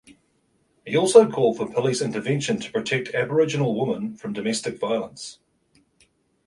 He 0.83 0.97
also 0.97 1.29
called 1.29 1.57
for 1.57 1.71
police 1.71 2.01
intervention 2.01 2.59
to 2.59 2.71
protect 2.71 3.13
Aboriginal 3.13 3.75
woman 3.75 4.17
from 4.17 4.33
domestic 4.33 4.79
violence. 4.79 5.37